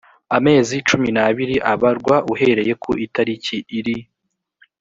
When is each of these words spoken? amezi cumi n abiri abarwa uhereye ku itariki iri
amezi 0.37 0.75
cumi 0.87 1.09
n 1.15 1.17
abiri 1.27 1.55
abarwa 1.73 2.15
uhereye 2.33 2.73
ku 2.83 2.91
itariki 3.05 3.57
iri 3.77 3.97